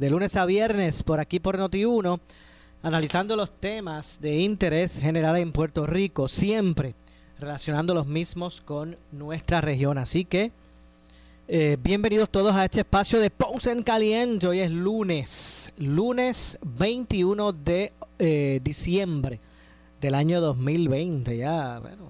[0.00, 2.18] De lunes a viernes por aquí por Noti1,
[2.82, 6.94] analizando los temas de interés general en Puerto Rico, siempre
[7.38, 9.98] relacionando los mismos con nuestra región.
[9.98, 10.52] Así que
[11.48, 14.46] eh, bienvenidos todos a este espacio de Ponce en Caliente.
[14.46, 19.38] Hoy es lunes, lunes 21 de eh, diciembre
[20.00, 21.36] del año 2020.
[21.36, 22.08] Ya, bueno,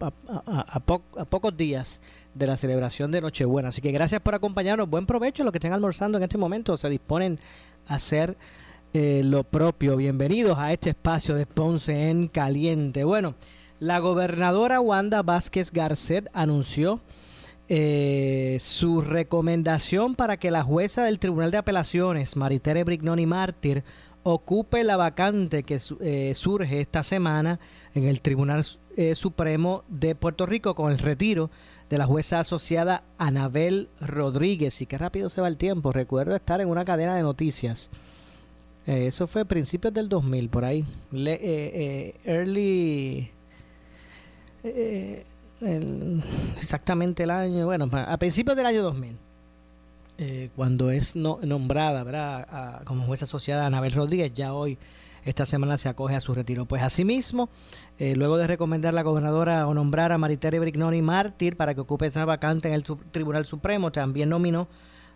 [0.00, 2.00] a, a, pocos días
[2.34, 3.68] de la celebración de Nochebuena.
[3.68, 4.88] Así que gracias por acompañarnos.
[4.88, 6.76] Buen provecho los que estén almorzando en este momento.
[6.76, 7.38] Se disponen
[7.86, 8.36] a hacer
[8.92, 9.96] eh, lo propio.
[9.96, 13.04] Bienvenidos a este espacio de Ponce en Caliente.
[13.04, 13.34] Bueno,
[13.78, 17.00] la gobernadora Wanda Vázquez Garcet anunció
[17.68, 23.84] eh, su recomendación para que la jueza del Tribunal de Apelaciones, Maritere Brignoni Mártir,
[24.22, 27.60] ocupe la vacante que eh, surge esta semana
[27.94, 31.50] en el Tribunal eh, Supremo de Puerto Rico con el retiro
[31.90, 34.80] de la jueza asociada Anabel Rodríguez.
[34.80, 35.92] Y qué rápido se va el tiempo.
[35.92, 37.90] Recuerdo estar en una cadena de noticias.
[38.86, 40.86] eso fue a principios del 2000, por ahí.
[42.24, 43.30] early
[46.58, 49.16] exactamente el año, bueno, a principios del año 2000,
[50.18, 52.82] eh, cuando es nombrada ¿verdad?
[52.84, 54.78] como jueza asociada a Anabel Rodríguez, ya hoy,
[55.24, 56.66] esta semana se acoge a su retiro.
[56.66, 57.48] Pues asimismo,
[57.98, 61.80] eh, luego de recomendar a la gobernadora o nombrar a Maritere Brignoni mártir para que
[61.80, 64.68] ocupe esa vacante en el Tribunal Supremo, también nominó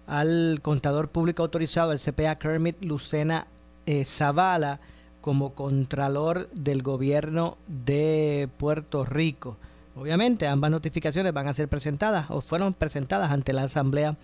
[0.06, 3.47] al contador público autorizado, el CPA Kermit Lucena
[3.87, 4.81] eh, Zavala,
[5.20, 9.56] como contralor del gobierno de Puerto Rico.
[9.97, 14.16] Obviamente, ambas notificaciones van a ser presentadas o fueron presentadas ante la Asamblea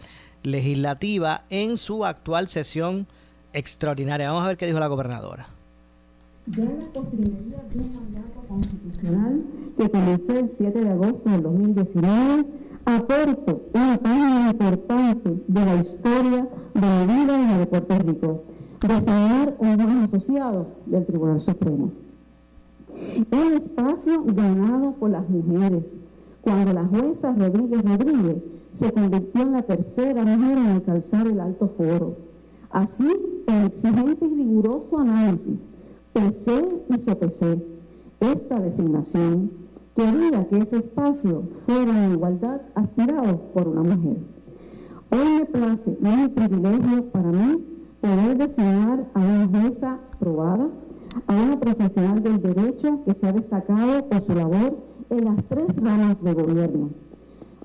[0.42, 3.06] Legislativa en su actual sesión
[3.52, 4.28] extraordinaria.
[4.28, 5.47] Vamos a ver qué dijo la gobernadora.
[6.46, 9.44] Ya en la postrimería de un mandato constitucional
[9.76, 12.46] que comenzó el 7 de agosto del 2019,
[12.84, 18.44] aporto una página importante de la historia de la vida de Puerto Rico,
[18.80, 21.92] designar un nuevo asociado del Tribunal Supremo.
[23.30, 25.94] Un espacio ganado por las mujeres,
[26.40, 31.68] cuando la jueza Rodríguez Rodríguez se convirtió en la tercera mujer en alcanzar el alto
[31.68, 32.16] foro.
[32.70, 33.08] Así,
[33.46, 35.66] en exigente y riguroso análisis,
[36.12, 37.62] pensé y sopesé
[38.21, 39.50] esta designación,
[39.94, 44.19] quería que ese espacio fuera en igualdad aspirado por una mujer.
[45.10, 47.65] Hoy me place y es un privilegio para mí
[48.00, 50.69] poder designar a una jueza probada,
[51.26, 54.78] a una profesional del derecho que se ha destacado por su labor
[55.10, 56.91] en las tres ramas de gobierno.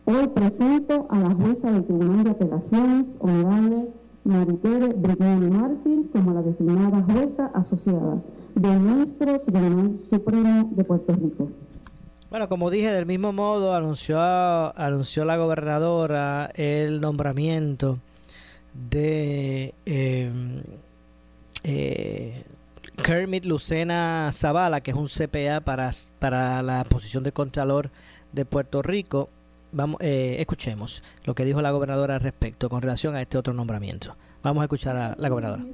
[0.05, 3.89] Hoy presento a la jueza del Tribunal de Apelaciones, honorable
[4.25, 8.21] Maritere Brignoni Martín, como la designada jueza asociada
[8.55, 11.47] de nuestro Tribunal Supremo de Puerto Rico.
[12.31, 17.99] Bueno, como dije, del mismo modo anunció, anunció la gobernadora el nombramiento
[18.89, 20.31] de eh,
[21.63, 22.43] eh,
[23.03, 27.91] Kermit Lucena Zavala, que es un CPA para, para la posición de Contralor
[28.33, 29.29] de Puerto Rico.
[29.75, 33.53] Vamos, eh, escuchemos lo que dijo la gobernadora al respecto con relación a este otro
[33.53, 34.15] nombramiento.
[34.41, 35.65] Vamos a escuchar a la gobernadora.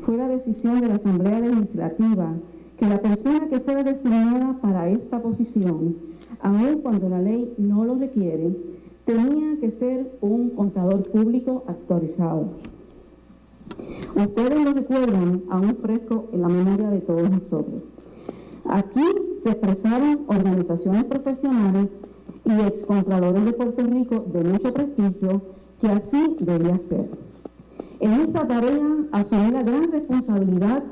[0.00, 2.32] Fue la decisión de la Asamblea Legislativa
[2.76, 5.96] que la persona que fuera designada para esta posición,
[6.40, 8.56] aun cuando la ley no lo requiere,
[9.04, 12.54] tenía que ser un contador público actualizado.
[14.16, 17.84] Ustedes lo recuerdan aún fresco en la memoria de todos nosotros.
[18.64, 19.04] Aquí
[19.38, 21.90] se expresaron organizaciones profesionales
[22.44, 25.42] y excontralores de Puerto Rico de mucho prestigio
[25.80, 27.10] que así debía ser.
[28.00, 30.82] En esa tarea asumí la gran responsabilidad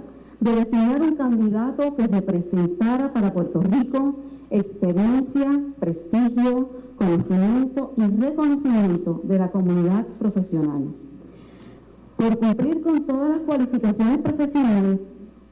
[0.40, 4.16] de designar un candidato que representara para Puerto Rico
[4.52, 10.88] experiencia, prestigio, conocimiento y reconocimiento de la comunidad profesional.
[12.16, 15.00] Por cumplir con todas las cualificaciones profesionales,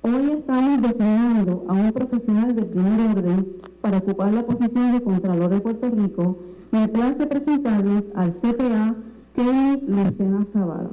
[0.03, 3.47] hoy estamos designando a un profesional de primer orden
[3.81, 6.39] para ocupar la posición de Contralor de Puerto Rico
[6.71, 8.95] me place presentarles al CPA
[9.35, 10.91] Kenny Lucena Zavala.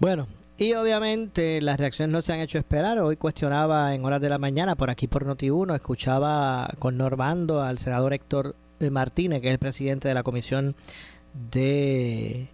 [0.00, 0.26] Bueno,
[0.56, 2.98] y obviamente las reacciones no se han hecho esperar.
[2.98, 7.78] Hoy cuestionaba en horas de la mañana por aquí por Noti1, escuchaba con Normando al
[7.78, 8.54] senador Héctor
[8.90, 10.76] Martínez, que es el presidente de la Comisión
[11.50, 12.48] de,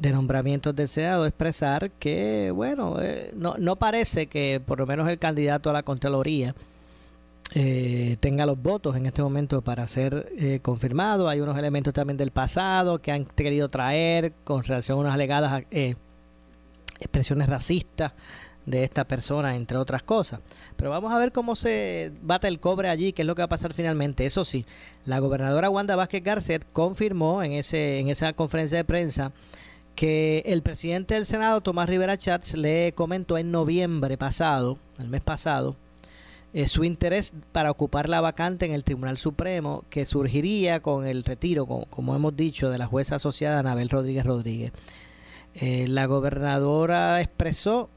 [0.00, 5.18] Nombramientos del Senado, expresar que, bueno, eh, no, no parece que por lo menos el
[5.18, 6.54] candidato a la Contraloría
[7.54, 11.28] eh, tenga los votos en este momento para ser eh, confirmado.
[11.28, 15.62] Hay unos elementos también del pasado que han querido traer con relación a unas alegadas
[15.70, 15.94] eh,
[16.98, 18.12] expresiones racistas
[18.64, 20.40] de esta persona, entre otras cosas.
[20.76, 23.46] Pero vamos a ver cómo se bate el cobre allí, qué es lo que va
[23.46, 24.26] a pasar finalmente.
[24.26, 24.66] Eso sí,
[25.04, 29.32] la gobernadora Wanda Vázquez Garcet confirmó en, ese, en esa conferencia de prensa
[29.94, 35.22] que el presidente del Senado, Tomás Rivera Chats, le comentó en noviembre pasado, el mes
[35.22, 35.76] pasado,
[36.56, 41.22] eh, su interés para ocupar la vacante en el Tribunal Supremo que surgiría con el
[41.22, 44.72] retiro, como, hemos dicho, de la jueza asociada Anabel Rodríguez Rodríguez.
[45.54, 47.90] Eh, la gobernadora expresó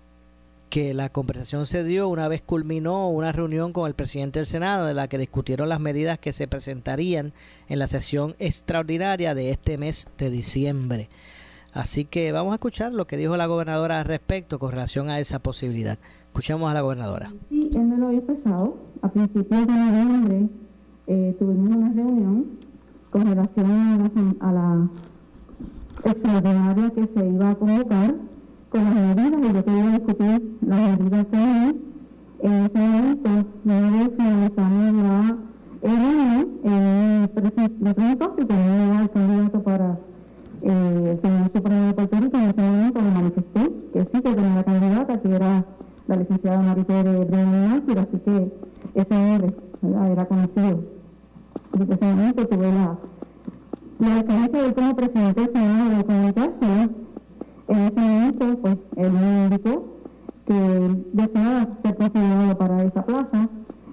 [0.69, 4.89] que la conversación se dio una vez culminó una reunión con el presidente del Senado
[4.89, 7.33] en la que discutieron las medidas que se presentarían
[7.69, 11.07] en la sesión extraordinaria de este mes de diciembre.
[11.71, 15.21] Así que vamos a escuchar lo que dijo la gobernadora al respecto con relación a
[15.21, 15.97] esa posibilidad.
[16.29, 17.31] Escuchemos a la gobernadora.
[17.49, 18.77] Sí, él me lo había expresado.
[19.01, 20.49] A principios de noviembre
[21.07, 22.45] eh, tuvimos una reunión
[23.09, 24.89] con relación a la,
[26.05, 28.15] extraordinaria que se iba a convocar
[28.69, 31.81] con las medidas y yo quería discutir las medidas con él.
[32.41, 33.29] En ese momento,
[33.65, 35.37] luego finalizamos la
[35.81, 37.27] reunión, eh,
[37.79, 39.99] me preguntó si tenía el candidato para
[40.61, 42.37] eh, el Tribunal Supremo de Puerto Rico.
[42.37, 45.65] En ese momento le manifesté que sí, que tenía la candidata, que era
[46.09, 48.51] la licenciada Maritere Brennan así que
[48.95, 49.53] ese nombre
[50.11, 50.79] era conocido.
[51.87, 52.97] Ese momento tuve la,
[53.99, 56.95] la diferencia de como presidente del Senado de la Comunicación.
[57.67, 59.85] En ese momento, pues, él me indicó
[60.47, 63.47] que deseaba ser considerado para esa plaza,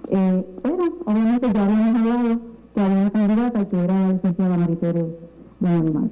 [0.09, 2.39] eh, pero obviamente ya habíamos hablado
[2.73, 5.05] que había una candidata que era la licenciada Maritere
[5.59, 6.09] Brennan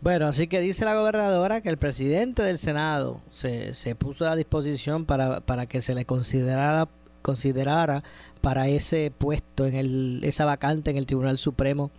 [0.00, 4.36] bueno, así que dice la gobernadora que el presidente del Senado se, se puso a
[4.36, 6.88] disposición para, para que se le considerara
[7.22, 8.02] considerara
[8.40, 11.90] para ese puesto en el, esa vacante en el Tribunal Supremo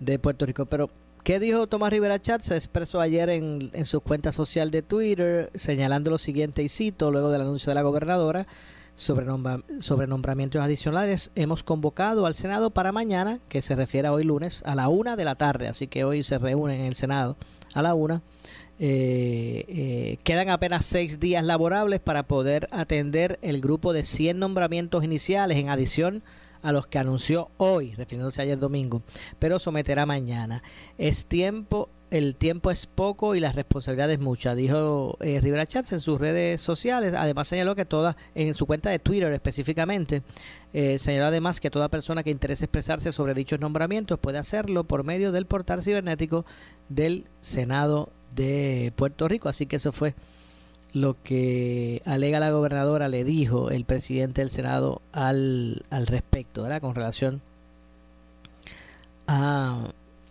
[0.00, 0.66] de Puerto Rico.
[0.66, 0.88] Pero,
[1.24, 2.40] ¿qué dijo Tomás Rivera Chat?
[2.40, 7.10] Se expresó ayer en, en su cuenta social de Twitter señalando lo siguiente y cito,
[7.10, 8.46] luego del anuncio de la gobernadora,
[8.94, 9.26] sobre,
[10.06, 11.30] nombramientos adicionales.
[11.34, 15.16] Hemos convocado al Senado para mañana, que se refiere a hoy lunes, a la una
[15.16, 15.68] de la tarde.
[15.68, 17.36] Así que hoy se reúnen en el Senado
[17.74, 18.22] a la una.
[18.78, 25.04] Eh, eh, quedan apenas seis días laborables para poder atender el grupo de 100 nombramientos
[25.04, 26.22] iniciales en adición
[26.62, 29.02] a los que anunció hoy, refiriéndose ayer domingo,
[29.38, 30.62] pero someterá mañana.
[30.96, 35.94] Es tiempo el tiempo es poco y la responsabilidad es mucha, dijo eh, Rivera Chats
[35.94, 37.14] en sus redes sociales.
[37.16, 40.22] Además señaló que toda, en su cuenta de Twitter específicamente,
[40.74, 45.04] eh, señaló además que toda persona que interese expresarse sobre dichos nombramientos puede hacerlo por
[45.04, 46.44] medio del portal cibernético
[46.90, 49.48] del Senado de Puerto Rico.
[49.48, 50.14] Así que eso fue
[50.92, 56.82] lo que alega la gobernadora, le dijo el presidente del Senado al, al respecto, ¿verdad?
[56.82, 57.40] Con relación
[59.26, 59.88] a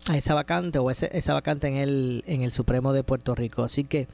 [0.10, 3.64] a esa vacante o ese, esa vacante en el, en el Supremo de Puerto Rico.
[3.64, 4.08] Así que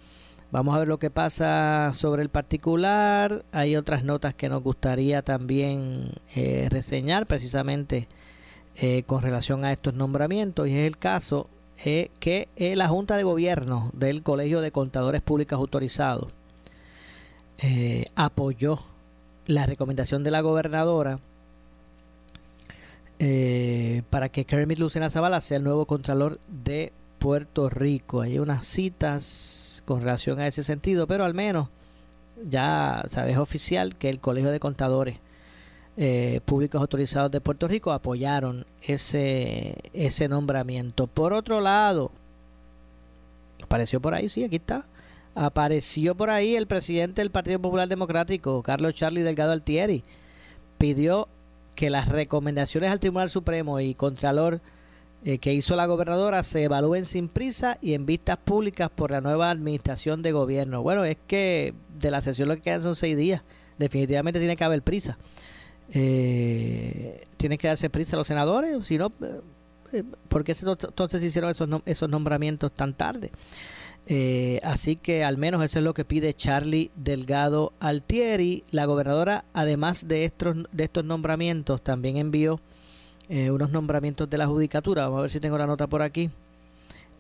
[0.52, 3.46] vamos a ver lo que pasa sobre el particular.
[3.52, 8.08] Hay otras notas que nos gustaría también eh, reseñar precisamente
[8.76, 11.50] eh, con relación a estos nombramientos y es el caso
[11.84, 16.34] eh, que la Junta de Gobierno del Colegio de Contadores Públicos Autorizados
[18.16, 18.80] apoyó
[19.48, 21.20] la recomendación de la gobernadora
[23.20, 28.22] eh, para que Kermit Lucena Zavala sea el nuevo Contralor de Puerto Rico.
[28.22, 31.70] Hay unas citas con relación a ese sentido, pero al menos
[32.44, 35.18] ya sabes oficial que el Colegio de Contadores
[35.98, 41.08] eh, Públicos Autorizados de Puerto Rico apoyaron ese, ese nombramiento.
[41.08, 42.12] Por otro lado,
[43.64, 44.86] apareció por ahí, sí, aquí está.
[45.34, 50.04] Apareció por ahí el presidente del Partido Popular Democrático, Carlos Charlie Delgado Altieri.
[50.78, 51.28] Pidió
[51.78, 54.62] que las recomendaciones al Tribunal Supremo y Contralor
[55.24, 59.22] eh, que hizo la gobernadora se evalúen sin prisa y en vistas públicas por la
[59.22, 60.82] nueva administración de gobierno.
[60.82, 63.44] Bueno, es que de la sesión lo que quedan son seis días.
[63.78, 65.20] Definitivamente tiene que haber prisa.
[65.94, 69.12] Eh, tienen que darse prisa los senadores, si no,
[69.94, 73.30] eh, ¿por qué entonces hicieron esos, esos nombramientos tan tarde?
[74.10, 78.64] Eh, así que al menos eso es lo que pide Charlie Delgado Altieri.
[78.72, 82.60] La gobernadora, además de estos, de estos nombramientos, también envió
[83.28, 85.04] eh, unos nombramientos de la judicatura.
[85.04, 86.30] Vamos a ver si tengo la nota por aquí.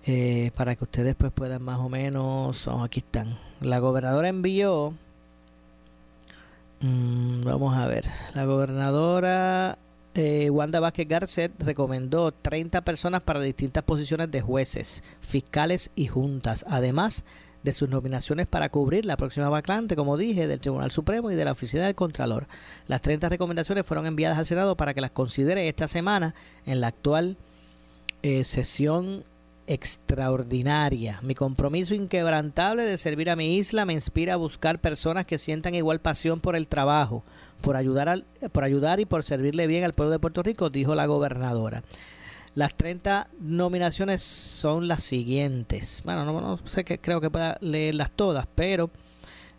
[0.05, 2.67] Eh, para que ustedes pues puedan más o menos...
[2.81, 3.37] aquí están.
[3.59, 4.93] La gobernadora envió...
[6.79, 8.05] Mm, vamos a ver.
[8.33, 9.77] La gobernadora
[10.17, 16.65] eh, Wanda Vázquez Garcet recomendó 30 personas para distintas posiciones de jueces, fiscales y juntas.
[16.67, 17.23] Además
[17.63, 21.45] de sus nominaciones para cubrir la próxima vacante, como dije, del Tribunal Supremo y de
[21.45, 22.47] la Oficina del Contralor.
[22.87, 26.33] Las 30 recomendaciones fueron enviadas al Senado para que las considere esta semana
[26.65, 27.37] en la actual
[28.23, 29.23] eh, sesión
[29.67, 31.19] extraordinaria.
[31.21, 35.75] Mi compromiso inquebrantable de servir a mi isla me inspira a buscar personas que sientan
[35.75, 37.23] igual pasión por el trabajo,
[37.61, 40.95] por ayudar, al, por ayudar y por servirle bien al pueblo de Puerto Rico, dijo
[40.95, 41.83] la gobernadora.
[42.55, 46.01] Las 30 nominaciones son las siguientes.
[46.03, 48.89] Bueno, no, sé que creo que pueda leerlas todas, pero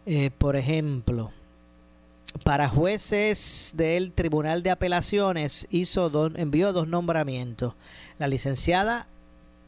[0.06, 1.30] eh, por ejemplo,
[2.44, 7.74] para jueces del Tribunal de Apelaciones hizo envió dos nombramientos.
[8.18, 9.06] La licenciada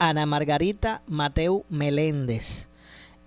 [0.00, 2.68] Ana Margarita Mateu Meléndez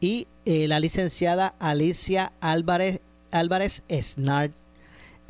[0.01, 2.99] y eh, la licenciada Alicia Álvarez,
[3.31, 4.51] Álvarez Snart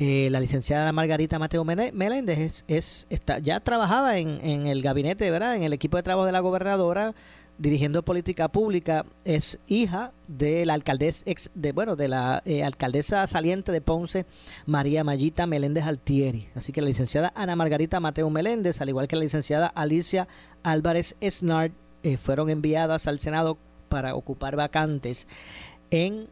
[0.00, 5.54] eh, la licenciada Margarita Mateo Meléndez es, está, ya trabajaba en, el gabinete, ¿verdad?
[5.54, 7.14] En el equipo de trabajo de la gobernadora,
[7.58, 9.04] dirigiendo política pública.
[9.24, 14.26] Es hija de la alcaldesa, ex, de, bueno, de la eh, alcaldesa saliente de Ponce,
[14.66, 16.48] María Mayita Meléndez Altieri.
[16.54, 20.28] Así que la licenciada Ana Margarita Mateo Meléndez, al igual que la licenciada Alicia
[20.62, 23.56] Álvarez Snart, eh, fueron enviadas al Senado
[23.88, 25.26] para ocupar vacantes
[25.90, 26.28] en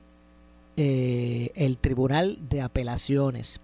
[0.76, 3.60] eh, el Tribunal de Apelaciones.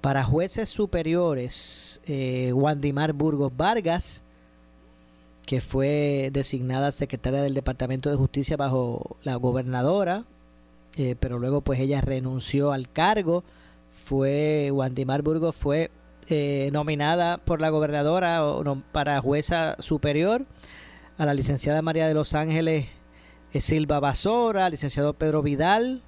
[0.00, 2.00] Para jueces superiores,
[2.54, 4.24] Wandimar Burgos Vargas,
[5.46, 10.24] que fue designada secretaria del Departamento de Justicia bajo la gobernadora,
[10.96, 13.44] eh, pero luego pues ella renunció al cargo.
[13.90, 15.90] Fue Wandimar Burgos fue
[16.28, 18.42] eh, nominada por la gobernadora
[18.92, 20.46] para jueza superior
[21.18, 22.86] a la licenciada María de los Ángeles
[23.58, 26.02] Silva Basora, licenciado Pedro Vidal,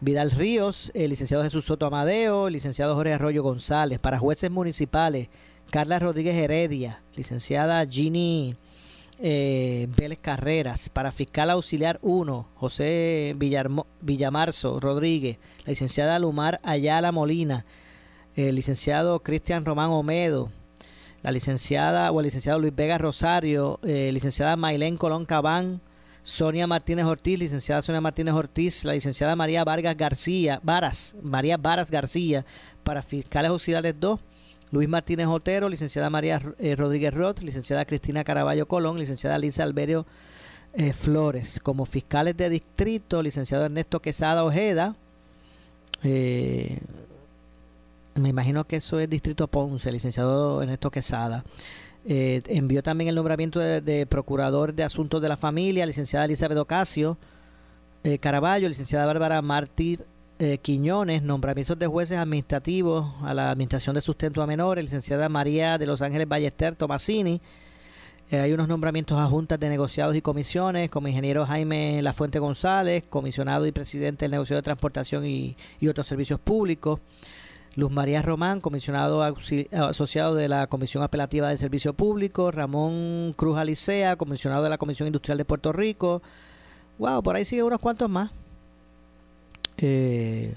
[0.00, 3.98] Vidal Ríos, el licenciado Jesús Soto Amadeo, el licenciado Jorge Arroyo González.
[3.98, 5.28] Para jueces municipales,
[5.70, 8.56] Carla Rodríguez Heredia, licenciada Ginny
[9.20, 10.88] eh, Vélez Carreras.
[10.88, 13.36] Para fiscal auxiliar 1, José
[14.00, 17.66] Villamarzo Rodríguez, la licenciada Lumar Ayala Molina,
[18.34, 20.50] el licenciado Cristian Román Omedo,
[21.22, 25.82] la licenciada o el licenciado Luis Vega Rosario, eh, licenciada Mailén Colón Cabán,
[26.22, 31.90] Sonia Martínez Ortiz, licenciada Sonia Martínez Ortiz, la licenciada María Vargas García, Varas, María Varas
[31.90, 32.46] García,
[32.84, 34.20] para fiscales auxiliares 2,
[34.70, 40.06] Luis Martínez Otero, licenciada María eh, Rodríguez Roth, licenciada Cristina Caraballo Colón, licenciada Lisa Alberio
[40.74, 41.60] eh, Flores.
[41.62, 44.96] Como fiscales de distrito, licenciado Ernesto Quesada Ojeda,
[46.04, 46.78] eh,
[48.14, 51.44] me imagino que eso es Distrito Ponce, licenciado Ernesto Quesada.
[52.06, 57.18] Eh, envió también el nombramiento de, Procurador de Asuntos de la Familia, licenciada Elizabeth Ocasio
[58.04, 60.04] eh, Caraballo, licenciada Bárbara Mártir
[60.38, 65.78] eh, Quiñones, nombramientos de jueces administrativos a la Administración de Sustento a Menores, licenciada María
[65.78, 67.40] de Los Ángeles Ballester Tomasini.
[68.30, 73.66] hay unos nombramientos a juntas de negociados y comisiones, como ingeniero Jaime Lafuente González, comisionado
[73.66, 75.56] y presidente del negocio de transportación y
[75.88, 77.00] otros servicios públicos.
[77.78, 84.16] Luz María Román, comisionado asociado de la Comisión Apelativa de Servicio Público, Ramón Cruz Alicea,
[84.16, 86.20] comisionado de la Comisión Industrial de Puerto Rico.
[86.98, 88.32] Wow, por ahí siguen unos cuantos más.
[89.78, 90.54] Eh,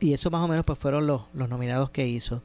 [0.00, 2.42] y eso más o menos pues fueron los, nominados que hizo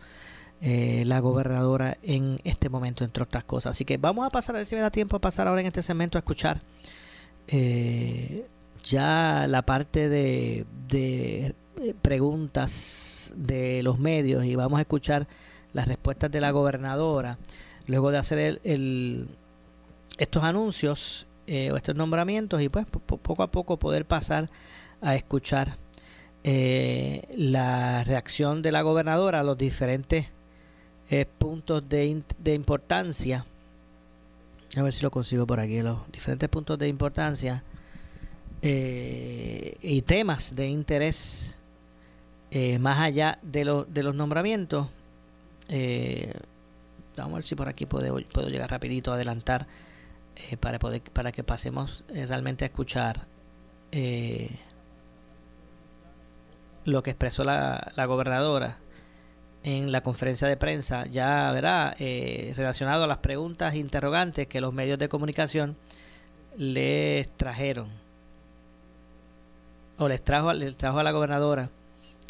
[0.61, 3.71] eh, la gobernadora en este momento, entre otras cosas.
[3.71, 5.67] Así que vamos a pasar, a ver si me da tiempo a pasar ahora en
[5.67, 6.61] este segmento a escuchar
[7.47, 8.47] eh,
[8.83, 10.65] ya la parte de
[11.83, 15.27] eh, preguntas de los medios y vamos a escuchar
[15.73, 17.39] las respuestas de la gobernadora
[17.87, 19.27] luego de hacer el,
[20.17, 24.49] estos anuncios eh, o estos nombramientos y pues poco a poco poder pasar
[25.01, 25.75] a escuchar
[26.43, 30.27] eh, la reacción de la gobernadora a los diferentes
[31.37, 33.45] puntos de, importancia.
[34.77, 37.65] A ver si lo consigo por aquí los diferentes puntos de importancia
[38.61, 41.57] y temas de interés
[42.53, 44.87] eh, más allá de, de los nombramientos,
[45.69, 46.33] eh,
[47.15, 49.67] vamos a ver si por aquí puedo, puedo llegar rapidito a adelantar
[50.35, 53.25] eh, para, poder, para que pasemos realmente a escuchar
[56.85, 58.77] lo que expresó la, la, gobernadora
[59.63, 64.97] en la conferencia de prensa, ya verá, relacionado a las preguntas interrogantes que los medios
[64.97, 65.77] de comunicación
[66.57, 67.87] les trajeron
[69.97, 71.69] o les trajo, les trajo a la gobernadora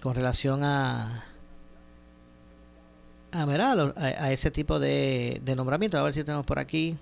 [0.01, 1.25] con relación a
[3.31, 3.43] a,
[3.96, 5.98] a, ese tipo de, de nombramiento.
[5.98, 6.98] A ver si tenemos por aquí.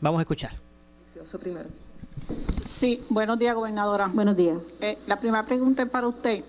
[0.00, 0.52] Vamos a escuchar.
[1.40, 1.68] Primero.
[2.66, 4.10] Sí, buenos días, gobernadora.
[4.12, 4.58] Buenos días.
[4.80, 6.42] Eh, la primera pregunta es para usted.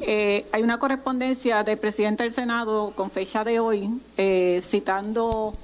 [0.00, 5.54] Eh, hay una correspondencia del presidente del Senado con fecha de hoy eh, citando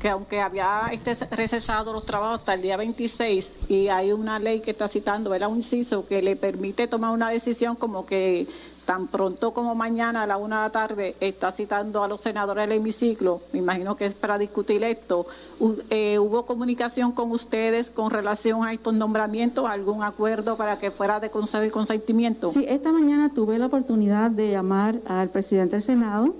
[0.00, 4.60] que aunque había este recesado los trabajos hasta el día 26 y hay una ley
[4.60, 8.46] que está citando, era un inciso que le permite tomar una decisión como que
[8.86, 12.68] tan pronto como mañana a la una de la tarde está citando a los senadores
[12.68, 15.26] del hemiciclo, me imagino que es para discutir esto,
[15.90, 21.18] eh, ¿hubo comunicación con ustedes con relación a estos nombramientos, algún acuerdo para que fuera
[21.18, 22.48] de consejo y consentimiento?
[22.48, 26.34] Sí, esta mañana tuve la oportunidad de llamar al presidente del Senado,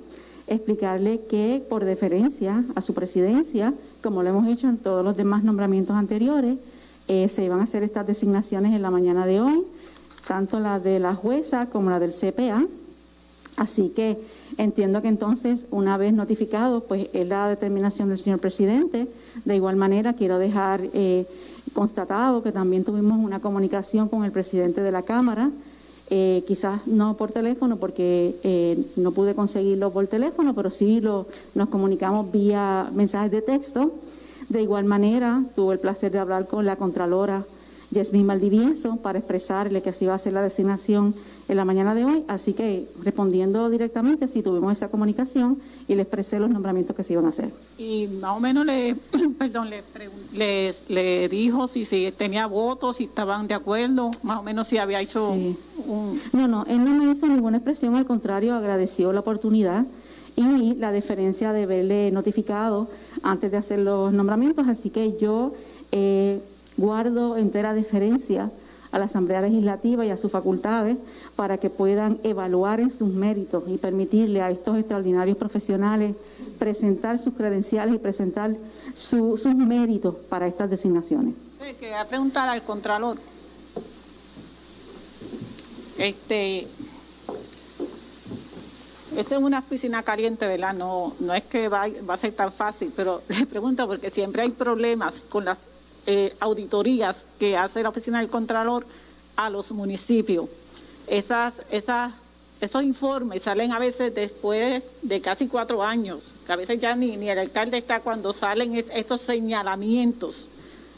[0.46, 5.42] explicarle que por deferencia a su presidencia, como lo hemos hecho en todos los demás
[5.42, 6.58] nombramientos anteriores,
[7.08, 9.64] eh, se iban a hacer estas designaciones en la mañana de hoy
[10.26, 12.66] tanto la de la jueza como la del CPA.
[13.56, 14.18] Así que
[14.58, 19.08] entiendo que entonces, una vez notificado, pues es la determinación del señor presidente.
[19.44, 21.26] De igual manera, quiero dejar eh,
[21.72, 25.50] constatado que también tuvimos una comunicación con el presidente de la Cámara,
[26.10, 31.26] eh, quizás no por teléfono, porque eh, no pude conseguirlo por teléfono, pero sí lo,
[31.54, 33.92] nos comunicamos vía mensajes de texto.
[34.48, 37.44] De igual manera, tuve el placer de hablar con la Contralora
[37.90, 41.14] Yasmín Maldivieso para expresarle que así va a ser la designación
[41.48, 42.24] en la mañana de hoy.
[42.28, 47.12] Así que respondiendo directamente, sí tuvimos esa comunicación y le expresé los nombramientos que se
[47.12, 47.50] iban a hacer.
[47.78, 48.96] Y más o menos le,
[49.38, 54.66] perdón, le, le, dijo si, si tenía votos, si estaban de acuerdo, más o menos
[54.66, 55.56] si había hecho un...
[56.32, 59.86] No, no, él no me hizo ninguna expresión, al contrario, agradeció la oportunidad
[60.34, 62.88] y la deferencia de haberle notificado
[63.22, 64.66] antes de hacer los nombramientos.
[64.66, 65.54] Así que yo...
[65.92, 66.40] Eh,
[66.76, 68.50] Guardo entera deferencia
[68.92, 70.96] a la Asamblea Legislativa y a sus facultades
[71.34, 76.14] para que puedan evaluar en sus méritos y permitirle a estos extraordinarios profesionales
[76.58, 78.56] presentar sus credenciales y presentar
[78.94, 81.34] sus méritos para estas designaciones.
[81.60, 83.18] Sí, quería preguntar al Contralor.
[85.98, 86.66] Este,
[89.16, 90.74] esta es una piscina caliente, ¿verdad?
[90.74, 94.42] No, no es que va, va a ser tan fácil, pero le pregunto porque siempre
[94.42, 95.58] hay problemas con las
[96.06, 98.86] eh, auditorías que hace la Oficina del Contralor
[99.36, 100.48] a los municipios.
[101.06, 102.12] Esas, esas,
[102.60, 107.16] esos informes salen a veces después de casi cuatro años, que a veces ya ni,
[107.16, 110.48] ni el alcalde está cuando salen estos señalamientos.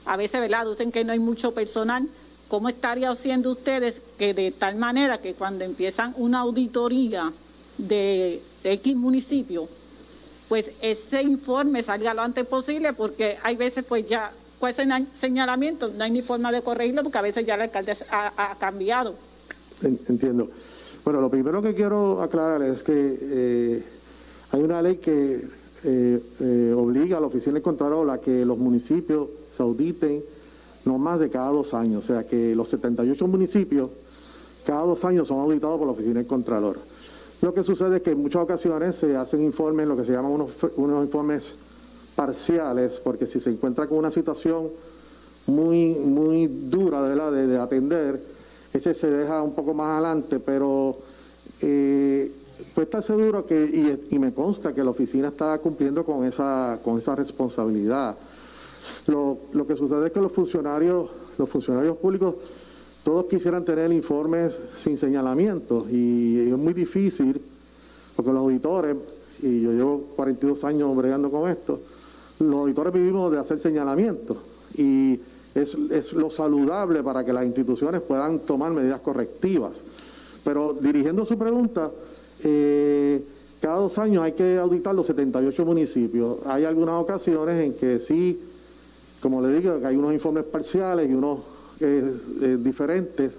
[0.06, 0.66] A veces, ¿verdad?
[0.66, 2.08] Dicen que no hay mucho personal.
[2.48, 7.30] ¿Cómo estaría haciendo ustedes que de tal manera que cuando empiezan una auditoría
[7.76, 9.68] de X municipio,
[10.48, 15.06] pues ese informe salga lo antes posible porque hay veces pues ya ¿Cuál es el
[15.14, 15.88] señalamiento?
[15.88, 19.14] No hay ni forma de corregirlo porque a veces ya el alcalde ha, cambiado.
[19.82, 20.50] Entiendo.
[21.04, 23.82] Bueno, lo primero que quiero aclarar es que eh,
[24.50, 25.48] hay una ley que
[25.84, 30.24] eh, eh, obliga a la Oficina de Contralor a que los municipios se auditen
[30.84, 32.04] no más de cada dos años.
[32.04, 33.90] O sea, que los 78 municipios
[34.66, 36.78] cada dos años son auditados por la Oficina de Contralor.
[37.40, 40.32] Lo que sucede es que en muchas ocasiones se hacen informes, lo que se llaman
[40.32, 41.54] unos, unos informes
[42.18, 44.70] parciales, porque si se encuentra con una situación
[45.46, 47.00] muy, muy dura
[47.30, 48.20] de, de atender,
[48.72, 50.96] ese se deja un poco más adelante, pero
[51.62, 52.28] eh,
[52.74, 56.98] pues está seguro que, y, me consta que la oficina está cumpliendo con esa, con
[56.98, 58.16] esa responsabilidad.
[59.06, 62.34] Lo, lo que sucede es que los funcionarios, los funcionarios públicos,
[63.04, 67.40] todos quisieran tener informes sin señalamientos y es muy difícil,
[68.16, 68.96] porque los auditores,
[69.40, 71.78] y yo llevo 42 años bregando con esto,
[72.40, 74.36] los auditores vivimos de hacer señalamientos
[74.76, 75.20] y
[75.54, 79.80] es, lo saludable para que las instituciones puedan tomar medidas correctivas.
[80.44, 81.90] Pero dirigiendo su pregunta,
[82.44, 83.22] eh,
[83.60, 86.38] cada dos años hay que auditar los 78 municipios.
[86.46, 88.40] Hay algunas ocasiones en que sí,
[89.20, 91.40] como le digo, que hay unos informes parciales y unos
[91.80, 93.32] eh, eh, diferentes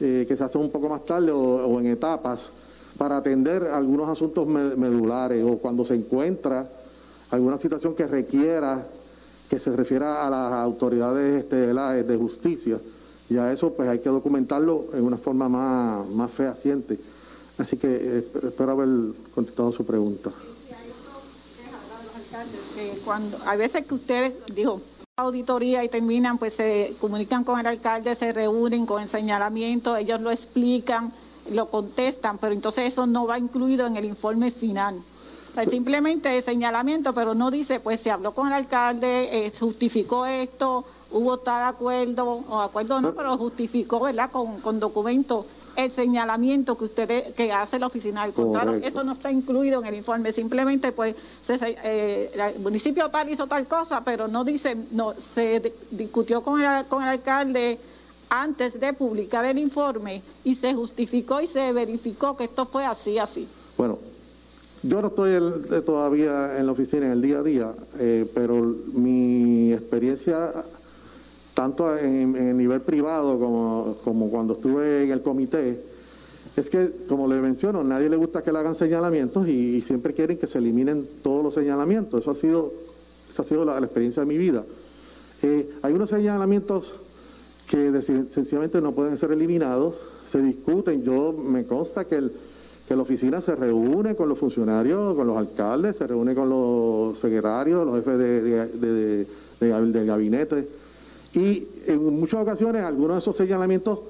[0.00, 2.50] que se hacen un poco más tarde o, en etapas
[2.96, 6.66] para atender algunos asuntos medulares o cuando se encuentra
[7.30, 8.86] alguna situación que requiera
[9.50, 12.78] que se refiera a las autoridades este, de justicia.
[13.28, 16.98] Y a eso pues hay que documentarlo en una forma más, más fehaciente.
[17.58, 18.88] Así que eh, espero haber
[19.34, 20.30] contestado su pregunta.
[23.04, 24.80] cuando hay veces que ustedes, digo,
[25.16, 30.20] auditoría y terminan, pues se comunican con el alcalde, se reúnen con el señalamiento, ellos
[30.20, 31.12] lo explican,
[31.50, 35.02] lo contestan, pero entonces eso no va incluido en el informe final
[35.68, 41.38] simplemente señalamiento, pero no dice, pues se habló con el alcalde, eh, justificó esto, hubo
[41.38, 44.30] tal acuerdo, o acuerdo no, pero justificó, ¿verdad?
[44.30, 48.80] Con, con documentos el señalamiento que usted que hace la oficina del Contralor.
[48.84, 50.32] Eso no está incluido en el informe.
[50.32, 51.16] Simplemente, pues,
[51.48, 56.86] eh, el municipio tal hizo tal cosa, pero no dice, no, se discutió con el,
[56.86, 57.78] con el alcalde
[58.28, 63.18] antes de publicar el informe y se justificó y se verificó que esto fue así,
[63.18, 63.48] así.
[63.76, 63.98] Bueno,
[64.82, 68.54] yo no estoy todavía en la oficina en el día a día, eh, pero
[68.94, 70.52] mi experiencia
[71.54, 75.78] tanto en, el nivel privado como, como cuando estuve en el comité,
[76.56, 80.38] es que, como le menciono, nadie le gusta que le hagan señalamientos y, siempre quieren
[80.38, 82.20] que se eliminen todos los señalamientos.
[82.20, 82.72] Eso ha sido,
[83.36, 84.64] ha sido la, experiencia de mi vida.
[85.42, 86.94] Eh, hay unos señalamientos
[87.68, 89.96] que sencillamente no pueden ser eliminados,
[90.28, 91.04] se discuten.
[91.04, 92.32] Yo me consta que, el,
[92.90, 97.16] que la oficina se reúne con los funcionarios, con los alcaldes, se reúne con los
[97.20, 99.26] secretarios, los jefes de, de,
[99.60, 100.66] de gabinete
[101.34, 104.00] y en muchas ocasiones, algunos de esos señalamientos,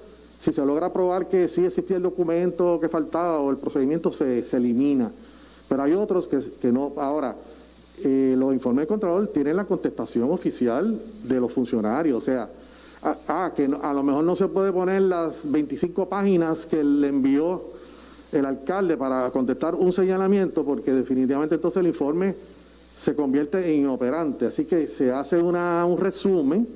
[0.40, 4.46] si se logra probar que sí existía el documento que faltaba o el procedimiento, se,
[4.56, 5.12] elimina.
[5.68, 6.94] Pero hay otros que, no.
[6.96, 7.36] Ahora,
[8.02, 12.16] eh, los informes de Contralor tienen la contestación oficial de los funcionarios.
[12.16, 12.48] O sea,
[13.02, 17.78] ah, que a lo mejor no se puede poner las 25 páginas que le envió
[18.32, 22.34] el alcalde para contestar un señalamiento, porque definitivamente entonces el informe
[22.96, 24.46] se convierte en inoperante.
[24.46, 26.68] Así que se hace una, un resumen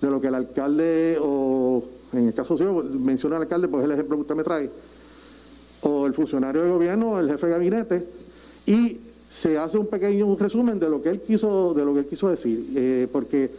[0.00, 3.86] de lo que el alcalde, o en el caso suyo, menciona al alcalde, pues es
[3.86, 4.70] el ejemplo que usted me trae,
[5.82, 8.06] o el funcionario de gobierno, el jefe de gabinete,
[8.66, 8.98] y
[9.30, 12.28] se hace un pequeño resumen de lo que él quiso, de lo que él quiso
[12.28, 13.50] decir, eh, porque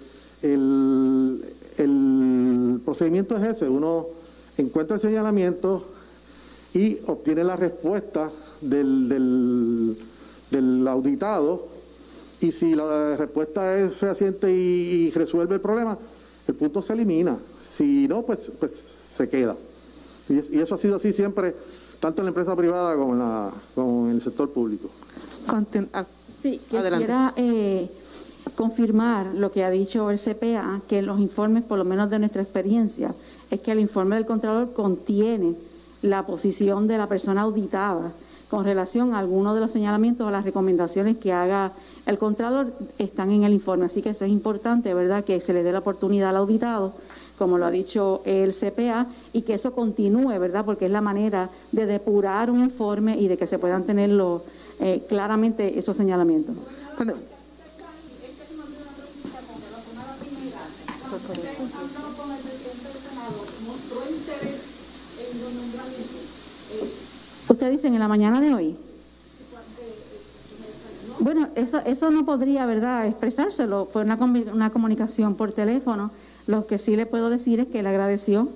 [0.42, 1.44] el,
[1.78, 4.08] el procedimiento es ese, uno
[4.58, 5.95] encuentra el señalamiento
[6.76, 8.30] y obtiene la respuesta
[8.62, 9.98] del, del,
[10.52, 11.68] del auditado
[12.42, 15.98] y si la respuesta es fehaciente y, resuelve el problema,
[16.48, 17.38] el punto se elimina.
[17.76, 19.56] Si no, pues, pues se queda.
[20.28, 21.56] Y, eso ha sido así siempre,
[22.02, 24.90] tanto en la empresa privada como en, la, como en el sector público.
[25.48, 26.06] Ah,
[26.38, 27.90] sí, quisiera eh,
[28.56, 32.20] confirmar lo que ha dicho el CPA, que en los informes, por lo menos de
[32.20, 33.16] nuestra experiencia,
[33.50, 35.56] es que el informe del Contralor contiene
[36.06, 38.12] la posición de la persona auditada
[38.50, 41.72] con relación a algunos de los señalamientos o las recomendaciones que haga
[42.06, 45.64] el Contralor están en el informe, así que eso es importante, ¿verdad?, que se le
[45.64, 46.94] dé la oportunidad al auditado,
[47.40, 51.50] como lo ha dicho el CPA, y que eso continúe, ¿verdad?, porque es la manera
[51.72, 54.12] de depurar un informe y de que se puedan tener
[54.80, 56.56] eh, claramente esos señalamientos.
[67.56, 68.76] Usted dice en la mañana de hoy.
[71.22, 73.86] Bueno, eso, eso no podría, ¿verdad?, expresárselo.
[73.86, 76.12] Fue una, una comunicación por teléfono.
[76.48, 78.50] Lo que sí le puedo decir es que él agradeció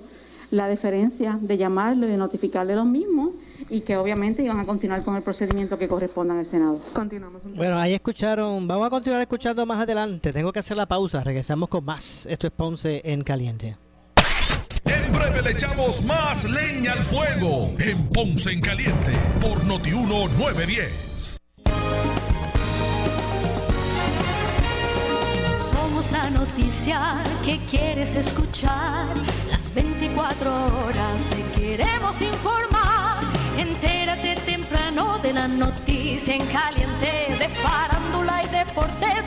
[0.50, 3.32] la deferencia de llamarlo y de notificarle lo mismo
[3.70, 6.78] y que obviamente iban a continuar con el procedimiento que corresponda al Senado.
[6.92, 7.40] Continuamos.
[7.56, 10.30] Bueno, ahí escucharon, vamos a continuar escuchando más adelante.
[10.30, 12.26] Tengo que hacer la pausa, regresamos con más.
[12.26, 13.76] Esto es Ponce en Caliente.
[15.32, 21.40] Le echamos más leña al fuego en Ponce en Caliente por Notiuno 910.
[26.12, 29.06] la noticia que quieres escuchar.
[29.50, 30.50] Las 24
[30.84, 33.20] horas te queremos informar.
[33.56, 39.26] Entérate temprano de la noticia en caliente de farándula y deportes.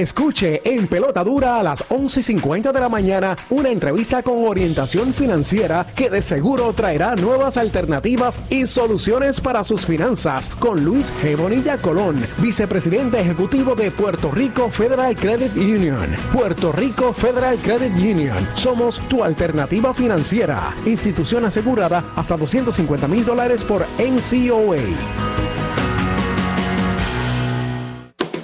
[0.00, 5.86] Escuche en Pelota Dura a las 11.50 de la mañana una entrevista con orientación financiera
[5.94, 11.36] que de seguro traerá nuevas alternativas y soluciones para sus finanzas con Luis G.
[11.36, 16.08] Bonilla Colón, vicepresidente ejecutivo de Puerto Rico Federal Credit Union.
[16.32, 18.48] Puerto Rico Federal Credit Union.
[18.54, 20.74] Somos tu alternativa financiera.
[20.86, 25.53] Institución asegurada hasta 250 mil dólares por NCOA.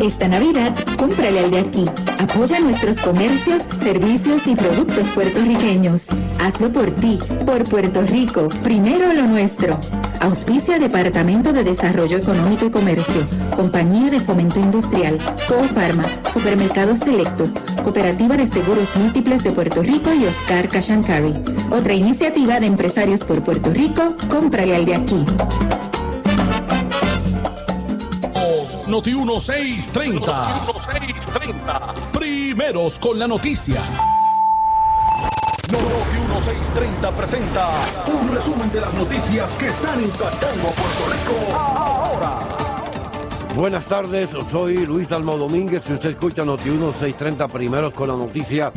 [0.00, 1.84] Esta Navidad, cómprale al de aquí.
[2.18, 6.06] Apoya nuestros comercios, servicios y productos puertorriqueños.
[6.38, 9.78] Hazlo por ti, por Puerto Rico, primero lo nuestro.
[10.20, 18.38] Auspicia Departamento de Desarrollo Económico y Comercio, Compañía de Fomento Industrial, Cofarma, Supermercados Selectos, Cooperativa
[18.38, 21.34] de Seguros Múltiples de Puerto Rico y Oscar Cashancari.
[21.70, 25.26] Otra iniciativa de empresarios por Puerto Rico, cómprale al de aquí.
[28.86, 30.20] Noti 1630.
[30.20, 31.94] Noti 1630.
[32.12, 33.80] Primeros con la noticia.
[35.70, 35.84] Noti
[36.28, 37.70] 1630 presenta
[38.06, 42.38] un resumen de las noticias que están impactando a Puerto Rico ahora.
[43.54, 45.82] Buenas tardes, soy Luis Dalmo Domínguez.
[45.86, 48.72] Si usted escucha Noti 1630 primeros con la noticia,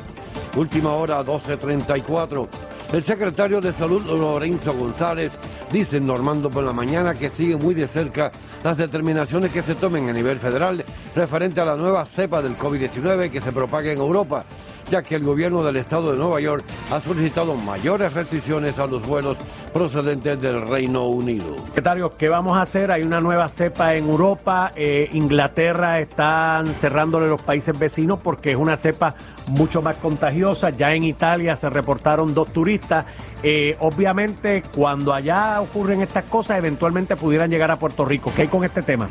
[0.56, 2.72] última hora 1234.
[2.93, 5.32] El secretario de Salud, Lorenzo González,
[5.71, 8.32] dice en Normando por la mañana que sigue muy de cerca
[8.63, 13.32] las determinaciones que se tomen a nivel federal referente a la nueva cepa del COVID-19
[13.32, 14.45] que se propaga en Europa,
[14.89, 19.06] ya que el gobierno del estado de Nueva York ha solicitado mayores restricciones a los
[19.08, 19.38] vuelos
[19.74, 21.58] procedentes del Reino Unido.
[21.67, 22.91] Secretario, ¿qué vamos a hacer?
[22.91, 28.58] Hay una nueva cepa en Europa, eh, Inglaterra están cerrándole los países vecinos porque es
[28.58, 29.15] una cepa
[29.48, 30.69] mucho más contagiosa.
[30.69, 33.06] Ya en Italia se reportaron dos turistas.
[33.41, 38.32] Eh, obviamente, cuando allá ocurren estas cosas, eventualmente pudieran llegar a Puerto Rico.
[38.36, 39.10] ¿Qué hay con este tema?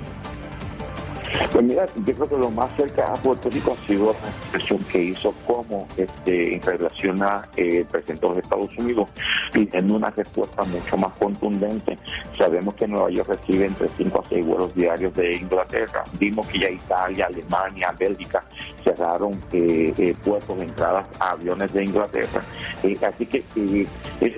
[1.53, 4.79] Pues mira, yo creo que lo más cerca a Puerto Rico ha sido la expresión
[4.91, 9.09] que hizo como este, en relación a eh, presidente de Estados Unidos,
[9.53, 11.99] pidiendo una respuesta mucho más contundente.
[12.37, 16.05] Sabemos que Nueva York recibe entre 5 a 6 vuelos diarios de Inglaterra.
[16.19, 18.45] Vimos que ya Italia, Alemania, Bélgica
[18.85, 22.43] cerraron eh, eh, puertos de entradas a aviones de Inglaterra.
[22.83, 23.87] Eh, así que, eh,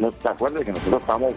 [0.00, 1.34] no se acuerden que nosotros estamos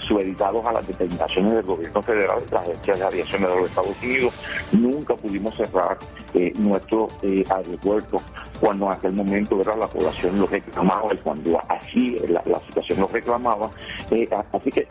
[0.00, 4.34] supeditados a las determinaciones del gobierno federal, las agencias de aviación de los Estados Unidos
[4.76, 5.98] nunca pudimos cerrar
[6.34, 8.18] eh, nuestro eh, aeropuerto
[8.60, 13.08] cuando en aquel momento era la población lo reclamaba y cuando así la, situación lo
[13.08, 13.70] reclamaba.
[14.10, 14.86] Eh, así que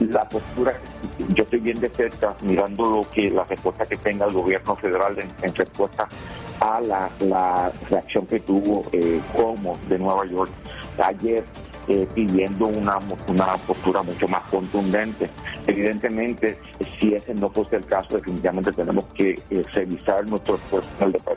[0.00, 0.74] la postura,
[1.34, 5.16] yo estoy bien de cerca mirando lo que la respuesta que tenga el gobierno federal
[5.18, 6.08] en, respuesta
[6.60, 8.84] a la, la, reacción que tuvo
[9.34, 10.50] como de Nueva York
[11.02, 11.44] ayer
[11.88, 15.30] eh, pidiendo una, una postura mucho más contundente.
[15.66, 16.58] Evidentemente,
[16.98, 20.88] si ese no fuese el caso, definitivamente tenemos que eh, revisar nuestro esfuerzo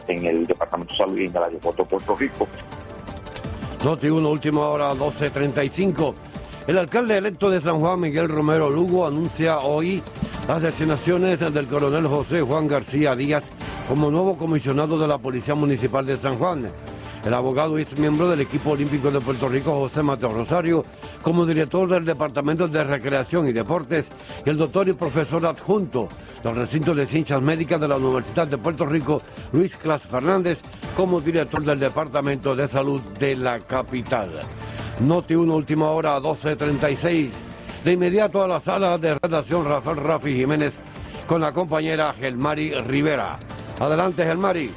[0.08, 2.48] en el, Departamento de Salud y en el aeropuerto de Puerto Rico.
[3.84, 6.14] Noti una última hora, 12.35.
[6.68, 10.04] El alcalde electo de San Juan, Miguel Romero Lugo, anuncia hoy
[10.48, 13.44] las designaciones del coronel José Juan García Díaz
[13.88, 16.70] como nuevo comisionado de la Policía Municipal de San Juan.
[17.25, 20.86] El abogado y miembro del equipo olímpico de Puerto Rico, José Mateo Rosario,
[21.21, 24.10] como director del Departamento de Recreación y Deportes,
[24.45, 26.08] y el doctor y profesor adjunto
[26.43, 30.60] del recinto de Ciencias Médicas de la Universidad de Puerto Rico, Luis Clas Fernández,
[30.95, 34.32] como director del Departamento de Salud de la capital.
[35.01, 37.29] Noti 1, última hora, 12.36.
[37.84, 40.75] De inmediato a la sala de redacción Rafael Rafi Jiménez
[41.27, 43.39] con la compañera Gelmari Rivera.
[43.79, 44.71] Adelante, Gelmari.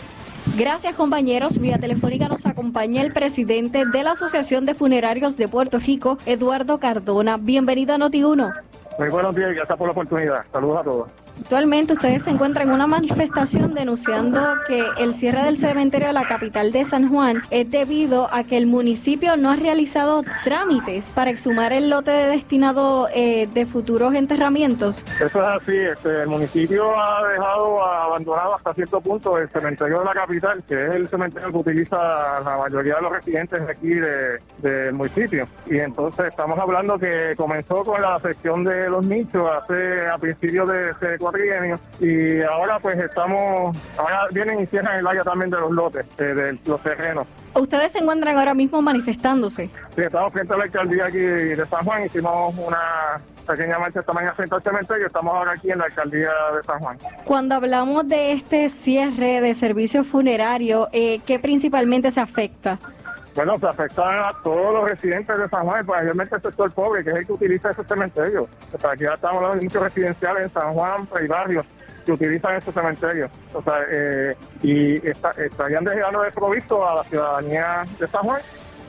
[0.57, 1.59] Gracias compañeros.
[1.59, 6.79] Vía telefónica nos acompaña el presidente de la Asociación de Funerarios de Puerto Rico, Eduardo
[6.79, 7.37] Cardona.
[7.39, 8.53] Bienvenido a Noti1.
[8.99, 10.45] Muy buenos días gracias por la oportunidad.
[10.53, 11.22] Saludos a todos.
[11.41, 16.27] Actualmente ustedes se encuentran en una manifestación denunciando que el cierre del cementerio de la
[16.27, 21.31] capital de San Juan es debido a que el municipio no ha realizado trámites para
[21.31, 25.05] exhumar el lote destinado eh, de futuros enterramientos.
[25.17, 30.05] Eso es así, este, el municipio ha dejado abandonado hasta cierto punto el cementerio de
[30.05, 33.95] la capital, que es el cementerio que utiliza la mayoría de los residentes aquí
[34.59, 35.47] del municipio.
[35.67, 40.69] Y entonces estamos hablando que comenzó con la sección de los nichos hace a principios
[40.69, 45.61] de ese cuatrienio y ahora pues estamos, ahora vienen y cierran el área también de
[45.61, 47.27] los lotes, eh, de los terrenos.
[47.55, 49.71] Ustedes se encuentran ahora mismo manifestándose.
[49.95, 54.13] Sí, estamos frente a la alcaldía aquí de San Juan, hicimos una pequeña marcha esta
[54.13, 56.99] mañana frente al cementerio, estamos ahora aquí en la alcaldía de San Juan.
[57.25, 62.79] Cuando hablamos de este cierre de servicios funerarios, eh, ¿qué principalmente se afecta?
[63.35, 67.11] Bueno, se afecta a todos los residentes de San Juan, especialmente el sector pobre, que
[67.11, 68.47] es el que utiliza ese cementerio.
[68.73, 71.67] O sea, aquí ya estamos hablando de muchos residenciales en San Juan y barrios
[72.05, 73.31] que utilizan ese cementerio.
[73.55, 78.41] O sea, eh, y estarían dejando de provisto a la ciudadanía de San Juan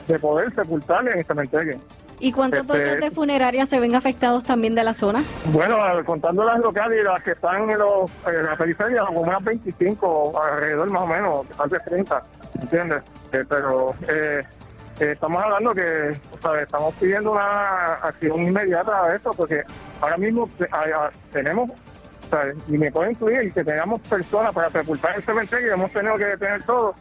[0.08, 1.80] de poder sepultarle en el cementerio.
[2.20, 5.22] ¿Y cuántos este, de funerarias se ven afectados también de la zona?
[5.46, 5.76] Bueno,
[6.06, 10.42] contando las locales y las que están en, los, en la periferia, como unas 25,
[10.42, 12.22] alrededor más o menos, tal vez 30,
[12.60, 13.02] ¿entiendes?
[13.32, 14.42] Eh, pero eh,
[15.00, 16.12] eh, estamos hablando que
[16.62, 19.62] estamos pidiendo una acción inmediata a esto, porque
[20.00, 20.48] ahora mismo
[21.32, 21.70] tenemos,
[22.68, 26.26] y me puede incluir, que tengamos personas para sepultar el cementerio y hemos tenido que
[26.26, 26.94] detener todo,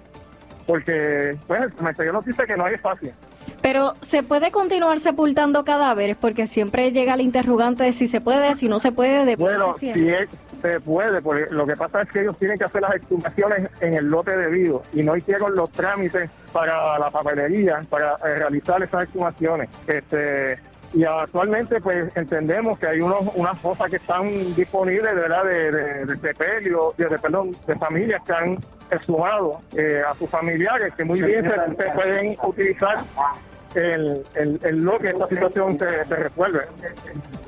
[0.66, 3.12] porque pues, el cementerio nos dice que no hay espacio.
[3.62, 8.56] Pero se puede continuar sepultando cadáveres porque siempre llega el interrogante de si se puede,
[8.56, 9.26] si no se puede.
[9.26, 9.94] De bueno, si
[10.62, 13.94] se puede, porque lo que pasa es que ellos tienen que hacer las exhumaciones en
[13.96, 19.04] el lote debido y no hicieron los trámites para la papelería para eh, realizar esas
[19.04, 19.70] exhumaciones.
[19.88, 20.60] Este,
[20.94, 25.44] y actualmente pues entendemos que hay unos, unas cosas que están disponibles ¿verdad?
[25.44, 28.58] de, de, de sepelio, de, perdón, de familias que han
[28.92, 33.04] exhumado eh, a sus familiares que muy bien se pueden utilizar
[33.76, 36.62] el, el, lo que esta situación se, resuelve.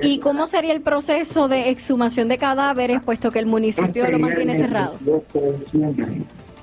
[0.02, 4.58] ¿Y cómo sería el proceso de exhumación de cadáveres, puesto que el municipio lo mantiene
[4.58, 4.98] cerrado?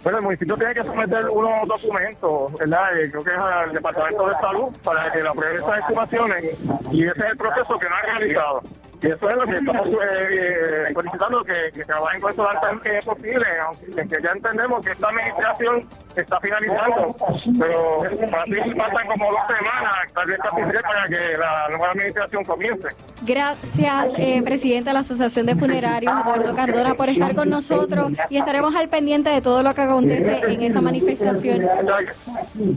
[0.02, 2.98] Bueno, el municipio tiene que someter unos documentos, ¿verdad?
[2.98, 6.44] Eh, creo que es al Departamento de Salud para que la apruebe esas exhumaciones
[6.90, 8.62] y ese es el proceso que no ha realizado.
[9.02, 12.64] Y eso es lo que estamos eh, eh solicitando, que, que, trabajen con eso lo
[12.64, 17.16] antes posible, aunque ya entendemos que esta administración está finalizando,
[17.58, 22.44] pero así pasan como dos semanas, tal vez casi tres, para que la nueva administración
[22.44, 22.88] comience.
[23.22, 28.36] Gracias, eh, presidente de la Asociación de Funerarios, Eduardo Cardona, por estar con nosotros y
[28.36, 31.62] estaremos al pendiente de todo lo que acontece en esa manifestación.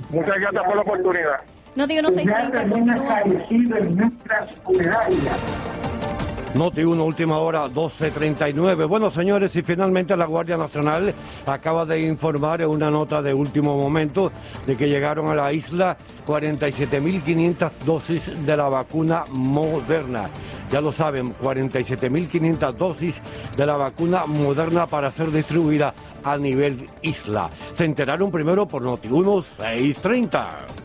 [0.09, 1.41] Muchas gracias por la oportunidad.
[1.75, 2.95] No digo no 630,
[6.55, 8.87] Noti 1, última hora, 12.39.
[8.87, 11.13] Bueno, señores, y finalmente la Guardia Nacional
[11.45, 14.31] acaba de informar en una nota de último momento
[14.65, 20.29] de que llegaron a la isla 47.500 dosis de la vacuna moderna.
[20.71, 23.21] Ya lo saben, 47.500 dosis
[23.57, 27.49] de la vacuna moderna para ser distribuida a nivel isla.
[27.73, 30.84] Se enteraron primero por Noti 1, 630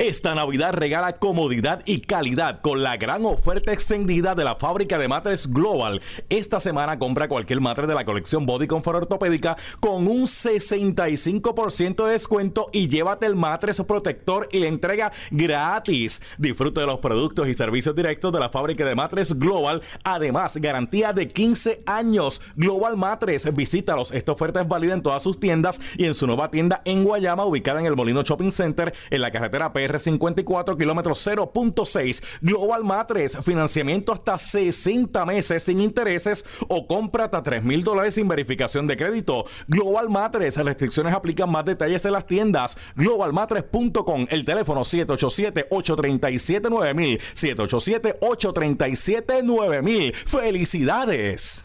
[0.00, 5.08] Esta Navidad regala comodidad y calidad con la gran oferta extendida de la fábrica de
[5.08, 6.00] matres Global.
[6.30, 12.12] Esta semana compra cualquier matre de la colección Body Comfort Ortopédica con un 65% de
[12.12, 16.22] descuento y llévate el matres protector y la entrega gratis.
[16.38, 19.82] Disfrute de los productos y servicios directos de la fábrica de matres Global.
[20.02, 22.40] Además, garantía de 15 años.
[22.56, 24.12] Global Matres, visítalos.
[24.12, 27.44] Esta oferta es válida en todas sus tiendas y en su nueva tienda en Guayama,
[27.44, 32.22] ubicada en el Molino Shopping Center, en la carretera PR 54 kilómetros 0.6.
[32.40, 38.28] Global Matres, financiamiento hasta 60 meses sin intereses o compra hasta 3 mil dólares sin
[38.28, 39.44] verificación de crédito.
[39.66, 42.78] Global Matres, restricciones aplican más detalles en las tiendas.
[42.96, 47.20] Globalmatres.com, el teléfono 787-837-9000.
[47.34, 50.14] 787-837-9000.
[50.14, 51.64] ¡Felicidades!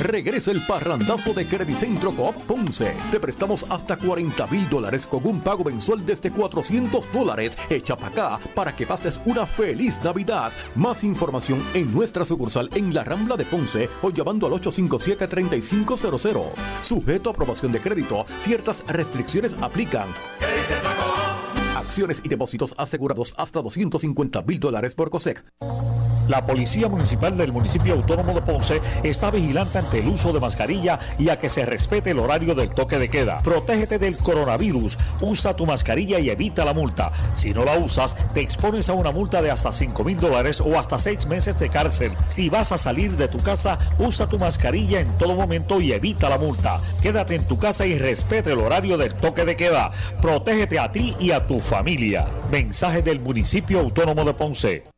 [0.00, 2.94] Regresa el parrandazo de Credicentro Coop Ponce.
[3.10, 7.58] Te prestamos hasta 40 mil dólares con un pago mensual desde 400 dólares.
[7.68, 10.52] Echa para acá para que pases una feliz Navidad.
[10.76, 16.52] Más información en nuestra sucursal en la Rambla de Ponce o llamando al 857-3500.
[16.80, 20.06] Sujeto a aprobación de crédito, ciertas restricciones aplican.
[21.88, 25.42] Acciones y depósitos asegurados hasta 250 mil dólares por COSEC.
[26.28, 30.98] La Policía Municipal del Municipio Autónomo de Ponce está vigilante ante el uso de mascarilla
[31.18, 33.38] y a que se respete el horario del toque de queda.
[33.38, 34.98] Protégete del coronavirus.
[35.22, 37.10] Usa tu mascarilla y evita la multa.
[37.38, 40.76] Si no la usas, te expones a una multa de hasta 5 mil dólares o
[40.76, 42.12] hasta 6 meses de cárcel.
[42.26, 46.28] Si vas a salir de tu casa, usa tu mascarilla en todo momento y evita
[46.28, 46.80] la multa.
[47.00, 49.92] Quédate en tu casa y respete el horario del toque de queda.
[50.20, 52.26] Protégete a ti y a tu familia.
[52.50, 54.97] Mensaje del Municipio Autónomo de Ponce.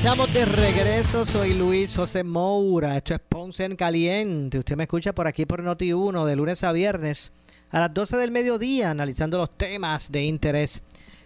[0.00, 1.26] Estamos de regreso.
[1.26, 2.96] Soy Luis José Moura.
[2.96, 4.58] Esto es Ponce en Caliente.
[4.58, 7.32] Usted me escucha por aquí por Noti1 de lunes a viernes
[7.70, 10.82] a las 12 del mediodía analizando los temas de interés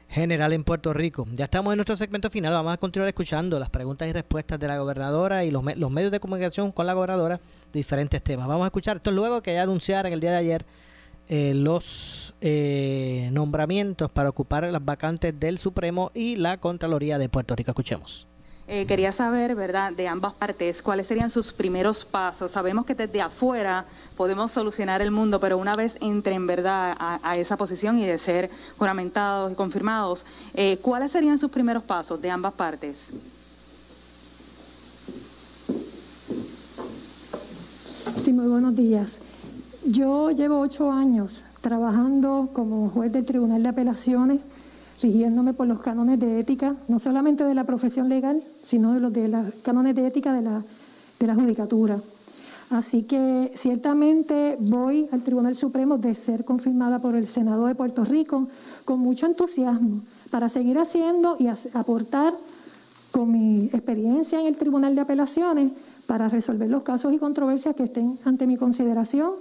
[0.08, 1.24] general en Puerto Rico.
[1.34, 2.52] Ya estamos en nuestro segmento final.
[2.52, 5.90] Vamos a continuar escuchando las preguntas y respuestas de la gobernadora y los, me- los
[5.90, 7.40] medios de comunicación con la gobernadora
[7.72, 8.48] diferentes temas.
[8.48, 10.66] Vamos a escuchar esto luego que ya anunciaron el día de ayer
[11.28, 17.54] eh, los eh, nombramientos para ocupar las vacantes del Supremo y la Contraloría de Puerto
[17.56, 17.70] Rico.
[17.70, 18.26] Escuchemos.
[18.66, 22.50] Eh, quería saber, ¿verdad?, de ambas partes, cuáles serían sus primeros pasos.
[22.50, 23.84] Sabemos que desde afuera
[24.16, 28.16] podemos solucionar el mundo, pero una vez entren, ¿verdad?, a, a esa posición y de
[28.16, 28.48] ser
[28.78, 33.10] juramentados y confirmados, eh, ¿cuáles serían sus primeros pasos de ambas partes?
[38.24, 39.08] Sí, muy buenos días.
[39.84, 44.40] Yo llevo ocho años trabajando como juez del Tribunal de Apelaciones,
[45.04, 49.12] rigiéndome por los cánones de ética, no solamente de la profesión legal, sino de los
[49.12, 50.62] de los cánones de ética de la,
[51.20, 52.00] de la judicatura.
[52.70, 58.02] Así que ciertamente voy al Tribunal Supremo de ser confirmada por el Senado de Puerto
[58.04, 58.48] Rico
[58.86, 60.00] con mucho entusiasmo
[60.30, 62.32] para seguir haciendo y aportar
[63.12, 65.72] con mi experiencia en el Tribunal de Apelaciones
[66.06, 69.32] para resolver los casos y controversias que estén ante mi consideración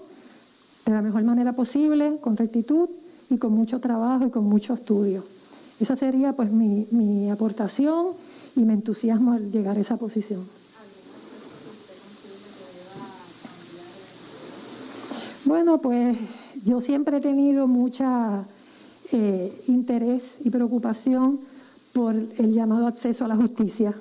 [0.85, 2.89] de la mejor manera posible, con rectitud
[3.29, 5.23] y con mucho trabajo y con mucho estudio.
[5.83, 8.13] Esa sería pues mi, mi aportación
[8.55, 10.47] y mi entusiasmo al llegar a esa posición.
[15.43, 16.17] Bueno, pues
[16.63, 18.45] yo siempre he tenido mucha
[19.11, 21.41] eh, interés y preocupación
[21.91, 23.93] por el llamado acceso a la justicia.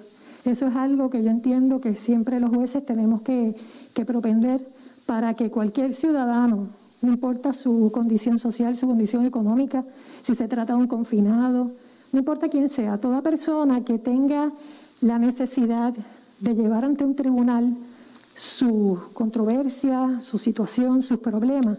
[0.44, 3.56] Eso es algo que yo entiendo que siempre los jueces tenemos que,
[3.92, 4.64] que propender
[5.04, 6.68] para que cualquier ciudadano,
[7.00, 9.84] no importa su condición social, su condición económica,
[10.24, 11.70] si se trata de un confinado,
[12.12, 14.52] no importa quién sea, toda persona que tenga
[15.00, 15.94] la necesidad
[16.40, 17.74] de llevar ante un tribunal
[18.36, 21.78] su controversia, su situación, sus problemas,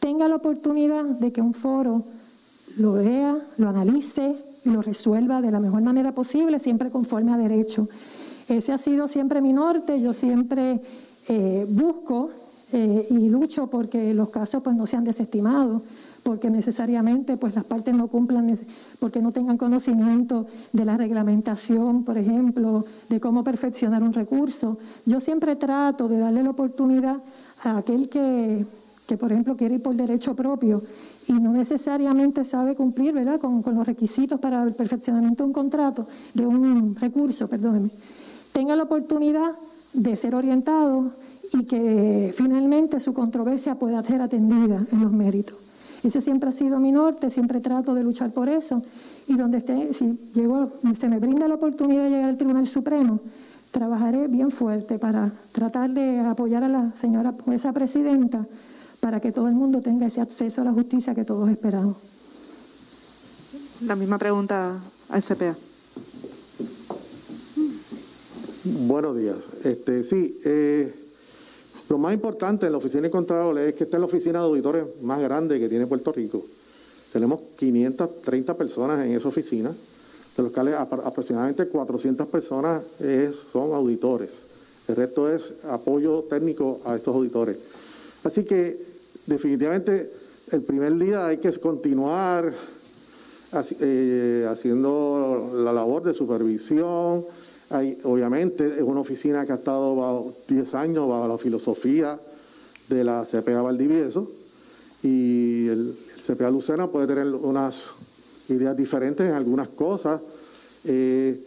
[0.00, 2.04] tenga la oportunidad de que un foro
[2.76, 7.36] lo vea, lo analice y lo resuelva de la mejor manera posible, siempre conforme a
[7.36, 7.88] derecho.
[8.48, 10.80] Ese ha sido siempre mi norte, yo siempre
[11.28, 12.30] eh, busco
[12.72, 15.82] eh, y lucho porque los casos pues, no sean desestimados
[16.28, 18.58] porque necesariamente pues las partes no cumplan,
[18.98, 24.76] porque no tengan conocimiento de la reglamentación, por ejemplo, de cómo perfeccionar un recurso.
[25.06, 27.16] Yo siempre trato de darle la oportunidad
[27.64, 28.66] a aquel que,
[29.06, 30.82] que por ejemplo, quiere ir por derecho propio
[31.26, 33.40] y no necesariamente sabe cumplir ¿verdad?
[33.40, 37.88] Con, con, los requisitos para el perfeccionamiento de un contrato, de un recurso, perdóneme,
[38.52, 39.52] tenga la oportunidad
[39.94, 41.10] de ser orientado
[41.54, 45.67] y que finalmente su controversia pueda ser atendida en los méritos.
[46.02, 48.82] Ese siempre ha sido mi norte, siempre trato de luchar por eso.
[49.26, 53.20] Y donde esté, si llego, se me brinda la oportunidad de llegar al Tribunal Supremo,
[53.70, 58.46] trabajaré bien fuerte para tratar de apoyar a la señora jueza presidenta
[59.00, 61.96] para que todo el mundo tenga ese acceso a la justicia que todos esperamos.
[63.86, 65.56] La misma pregunta al CPA.
[68.64, 69.36] Buenos días.
[69.64, 71.07] Este, sí, eh,
[71.88, 74.44] lo más importante en la oficina de Contralores es que esta es la oficina de
[74.44, 76.44] auditores más grande que tiene Puerto Rico.
[77.12, 79.72] Tenemos 530 personas en esa oficina,
[80.36, 82.82] de los cuales aproximadamente 400 personas
[83.52, 84.32] son auditores.
[84.86, 87.56] El resto es apoyo técnico a estos auditores.
[88.24, 88.78] Así que
[89.26, 90.10] definitivamente
[90.50, 92.52] el primer día hay que continuar
[93.80, 97.24] eh, haciendo la labor de supervisión,
[98.04, 102.18] obviamente es una oficina que ha estado bajo 10 años bajo la filosofía
[102.88, 104.30] de la CPA Valdivieso
[105.02, 105.94] y el,
[106.26, 107.90] CPA Lucena puede tener unas
[108.48, 110.20] ideas diferentes en algunas cosas.
[110.84, 111.38] Eh,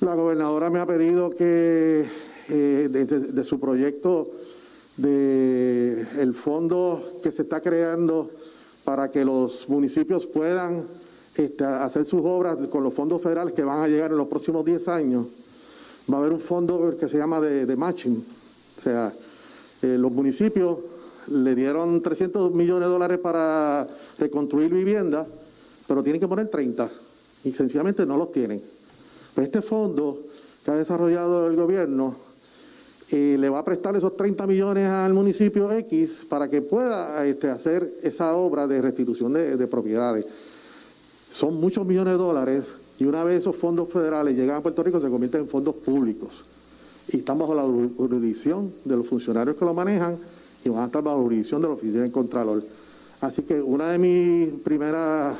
[0.00, 2.06] la gobernadora me ha pedido que
[2.48, 4.30] eh, de, su proyecto
[4.96, 8.30] de el fondo que se está creando
[8.84, 10.84] para que los municipios puedan
[11.36, 14.64] este, hacer sus obras con los fondos federales que van a llegar en los próximos
[14.64, 15.26] 10 años
[16.10, 18.24] va a haber un fondo que se llama de, matching.
[18.78, 19.12] O sea,
[19.82, 20.78] eh, los municipios
[21.28, 23.88] le dieron 300 millones de dólares para
[24.18, 25.26] reconstruir viviendas,
[25.86, 26.90] pero tienen que poner 30
[27.44, 28.62] y sencillamente no los tienen.
[29.34, 30.20] Pues este fondo
[30.64, 32.14] que ha desarrollado el gobierno
[33.10, 37.50] eh, le va a prestar esos 30 millones al municipio X para que pueda este,
[37.50, 40.26] hacer esa obra de restitución de propiedades.
[41.32, 45.00] Son muchos millones de dólares y una vez esos fondos federales llegan a Puerto Rico,
[45.00, 46.30] se convierten en fondos públicos.
[47.08, 50.16] Y están bajo la jurisdicción de los funcionarios que lo manejan
[50.64, 52.62] y van a estar bajo la jurisdicción de la oficina del Contralor.
[53.20, 55.36] Así que una de mis primeras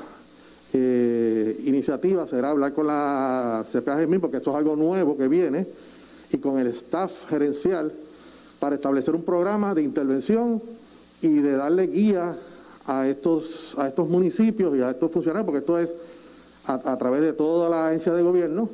[0.73, 5.67] eh, iniciativas será hablar con la CPAGM, porque esto es algo nuevo que viene,
[6.33, 7.93] y con el staff gerencial
[8.59, 10.61] para establecer un programa de intervención
[11.23, 12.37] y de darle guía
[12.87, 15.91] a estos, a estos municipios y a estos funcionarios, porque esto es
[16.67, 18.71] a, través de toda la agencia de gobierno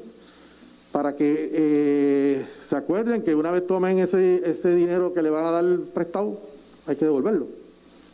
[0.93, 5.45] para que eh, se acuerden que una vez tomen ese, ese dinero que le van
[5.45, 5.65] a dar
[5.95, 6.39] prestado,
[6.87, 7.47] hay que devolverlo.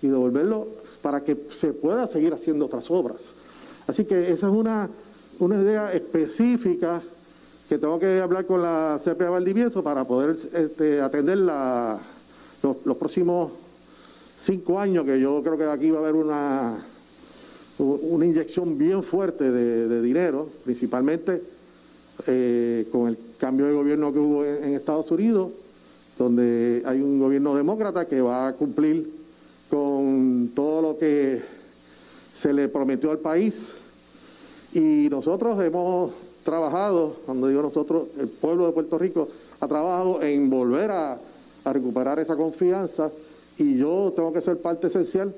[0.03, 0.67] Y devolverlo
[1.01, 3.17] para que se pueda seguir haciendo otras obras.
[3.87, 4.91] Así que esa es una,
[5.39, 7.01] una idea específica
[7.69, 11.99] que tengo que hablar con la CPA Valdivieso para poder este, atender la,
[12.63, 13.53] los, los próximos
[14.39, 16.79] cinco años, que yo creo que aquí va a haber una
[17.79, 21.43] una inyección bien fuerte de, dinero, principalmente
[22.27, 25.53] eh, con el cambio de gobierno que hubo en, Estados Unidos,
[26.19, 29.11] donde hay un gobierno demócrata que va a cumplir
[29.69, 31.43] con todo lo que
[32.35, 33.73] se le prometió al país.
[34.73, 36.13] Y nosotros hemos
[36.45, 39.29] trabajado, cuando digo nosotros, el pueblo de Puerto Rico
[39.61, 41.19] ha trabajado en volver a,
[41.65, 43.11] a recuperar esa confianza
[43.59, 45.35] y yo tengo que ser parte esencial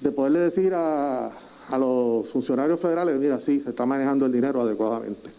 [0.00, 1.30] de poderle decir a,
[1.68, 5.30] a los funcionarios federales, mira, sí, se está manejando el dinero adecuadamente.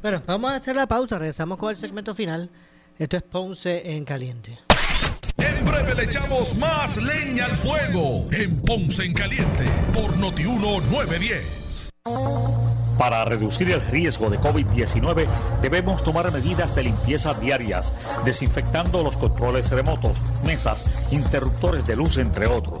[0.00, 2.50] Bueno, vamos a hacer la pausa, regresamos con el segmento final.
[2.98, 4.58] Esto es Ponce en Caliente.
[5.36, 9.64] En breve le echamos más leña al fuego en Ponce en Caliente
[9.94, 11.90] por Notiuno 910.
[12.98, 15.28] Para reducir el riesgo de COVID-19
[15.62, 17.92] debemos tomar medidas de limpieza diarias,
[18.24, 22.80] desinfectando los controles remotos, mesas, interruptores de luz, entre otros.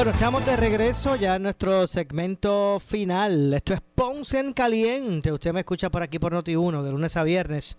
[0.00, 3.52] Bueno, estamos de regreso ya en nuestro segmento final.
[3.52, 5.30] Esto es Ponce en Caliente.
[5.30, 7.76] Usted me escucha por aquí por Noti1 de lunes a viernes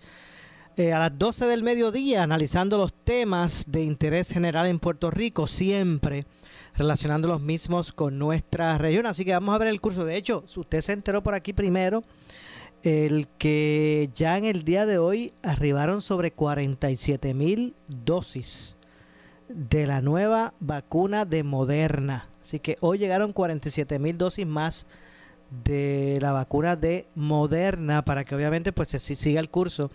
[0.78, 5.48] eh, a las 12 del mediodía analizando los temas de interés general en Puerto Rico,
[5.48, 6.26] siempre
[6.78, 9.08] relacionando los mismos con nuestra región.
[9.08, 10.06] Así que vamos a ver el curso.
[10.06, 12.04] De hecho, si usted se enteró por aquí primero,
[12.84, 18.76] el que ya en el día de hoy arribaron sobre 47 mil dosis
[19.54, 22.28] de la nueva vacuna de Moderna.
[22.42, 24.86] Así que hoy llegaron 47 mil dosis más
[25.66, 29.92] de la vacuna de Moderna para que obviamente pues se siga el curso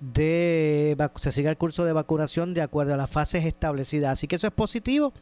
[0.00, 4.12] de se siga el curso de vacunación de acuerdo a las fases establecidas.
[4.12, 5.12] Así que eso es positivo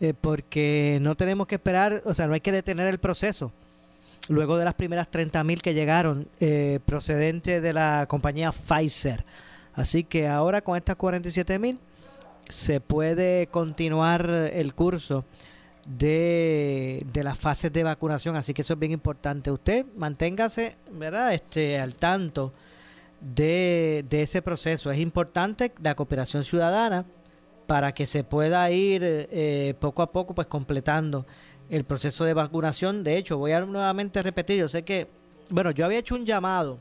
[0.00, 3.52] eh, porque no tenemos que esperar, o sea, no hay que detener el proceso.
[4.28, 9.24] Luego de las primeras 30 mil que llegaron eh, procedente de la compañía Pfizer.
[9.74, 11.78] Así que ahora con estas 47 mil
[12.48, 15.24] se puede continuar el curso
[15.88, 19.50] de, de, las fases de vacunación, así que eso es bien importante.
[19.50, 21.34] Usted manténgase, ¿verdad?
[21.34, 22.52] Este, al tanto
[23.20, 24.90] de, de ese proceso.
[24.90, 27.04] Es importante la cooperación ciudadana
[27.66, 31.26] para que se pueda ir eh, poco a poco pues completando
[31.70, 33.04] el proceso de vacunación.
[33.04, 35.08] De hecho, voy a nuevamente repetir, yo sé que,
[35.50, 36.78] bueno, yo había hecho un llamado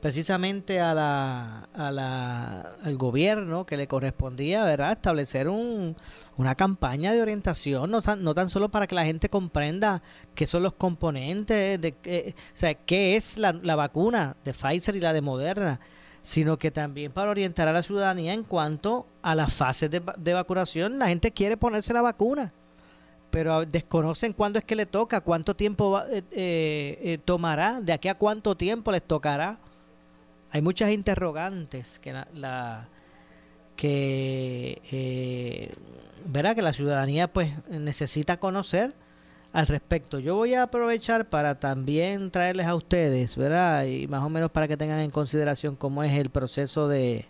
[0.00, 4.92] precisamente a la, a la, al gobierno que le correspondía, ¿verdad?
[4.92, 5.94] Establecer un,
[6.36, 10.02] una campaña de orientación, no, no, tan solo para que la gente comprenda
[10.34, 14.96] qué son los componentes, de, qué, o sea, qué es la, la vacuna de Pfizer
[14.96, 15.80] y la de Moderna,
[16.22, 20.32] sino que también para orientar a la ciudadanía en cuanto a las fases de, de
[20.34, 20.98] vacunación.
[20.98, 22.54] La gente quiere ponerse la vacuna,
[23.30, 28.08] pero desconocen cuándo es que le toca, cuánto tiempo va, eh, eh, tomará, de aquí
[28.08, 29.58] a cuánto tiempo les tocará
[30.50, 32.88] hay muchas interrogantes que la, la
[33.76, 35.72] que eh,
[36.54, 38.94] que la ciudadanía pues necesita conocer
[39.52, 40.18] al respecto.
[40.18, 43.84] Yo voy a aprovechar para también traerles a ustedes, ¿verdad?
[43.84, 47.24] Y más o menos para que tengan en consideración cómo es el proceso de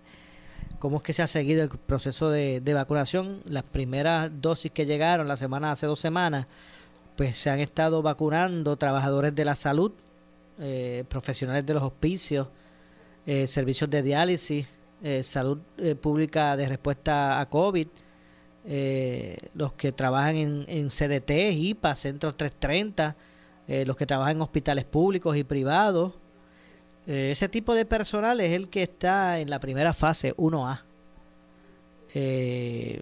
[0.78, 3.42] cómo es que se ha seguido el proceso de, de vacunación.
[3.44, 6.46] Las primeras dosis que llegaron la semana hace dos semanas,
[7.16, 9.92] pues se han estado vacunando trabajadores de la salud,
[10.58, 12.48] eh, profesionales de los hospicios,
[13.30, 14.66] eh, servicios de diálisis,
[15.04, 17.86] eh, salud eh, pública de respuesta a COVID,
[19.54, 23.16] los que trabajan en, CDT, IPA, Centros 330,
[23.68, 26.14] eh, los que trabajan en hospitales públicos y privados.
[27.06, 30.82] Ese tipo de personal es el que está en la primera fase 1A.
[32.14, 33.00] Eh,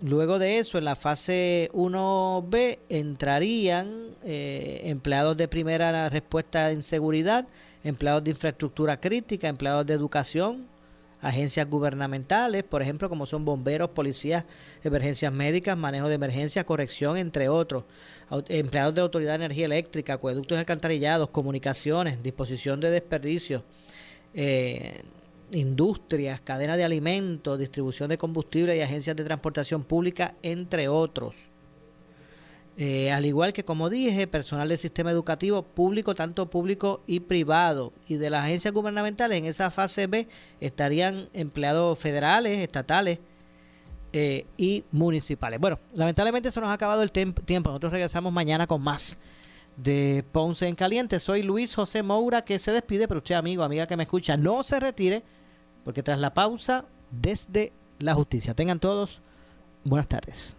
[0.00, 7.46] luego de eso, en la fase 1B entrarían empleados de primera respuesta en seguridad,
[7.86, 10.66] empleados de infraestructura crítica, empleados de educación,
[11.20, 14.44] agencias gubernamentales, por ejemplo, como son bomberos, policías,
[14.82, 17.84] emergencias médicas, manejo de emergencias, corrección, entre otros,
[18.48, 23.62] empleados de la Autoridad de Energía Eléctrica, acueductos alcantarillados, comunicaciones, disposición de desperdicios,
[24.34, 25.02] eh,
[25.52, 31.36] industrias, cadena de alimentos, distribución de combustible y agencias de transportación pública, entre otros.
[32.78, 37.92] Eh, al igual que, como dije, personal del sistema educativo público, tanto público y privado.
[38.06, 40.28] Y de las agencias gubernamentales, en esa fase B
[40.60, 43.20] estarían empleados federales, estatales
[44.12, 45.58] eh, y municipales.
[45.58, 47.42] Bueno, lamentablemente se nos ha acabado el tiempo.
[47.70, 49.16] Nosotros regresamos mañana con más
[49.76, 51.18] de Ponce en Caliente.
[51.18, 54.62] Soy Luis José Moura que se despide, pero usted, amigo, amiga que me escucha, no
[54.62, 55.22] se retire,
[55.82, 58.54] porque tras la pausa, desde la justicia.
[58.54, 59.22] Tengan todos
[59.84, 60.56] buenas tardes.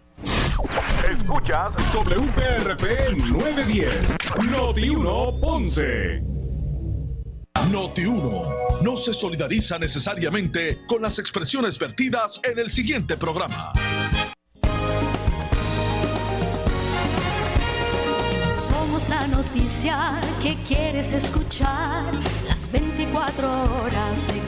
[1.10, 4.16] Escuchas WPRP 910,
[4.50, 6.20] Noti 1 Ponce.
[7.70, 8.42] Noti 1
[8.82, 13.72] no se solidariza necesariamente con las expresiones vertidas en el siguiente programa.
[18.54, 22.14] Somos la noticia que quieres escuchar
[22.46, 23.48] las 24
[23.82, 24.47] horas de.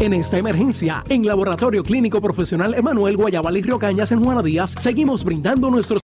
[0.00, 4.74] En esta emergencia, en Laboratorio Clínico Profesional Emanuel Guayabal y Río Cañas en Juana Díaz,
[4.78, 5.98] seguimos brindando nuestros